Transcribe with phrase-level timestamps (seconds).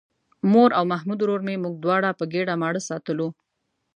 [0.51, 3.27] مور او محمود ورور مې موږ دواړه په ګېډه ماړه ساتلو.